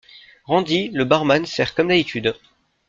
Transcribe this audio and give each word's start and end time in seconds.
Randy, 0.47 0.89
le 0.95 1.05
barman, 1.05 1.45
sert 1.45 1.75
comme 1.75 1.89
d'habitude. 1.89 2.33